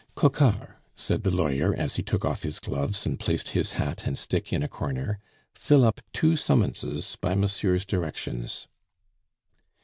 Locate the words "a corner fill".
4.63-5.85